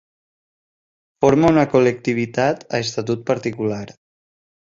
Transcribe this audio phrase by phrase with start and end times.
[1.25, 3.83] Forma una col·lectivitat a estatut particular.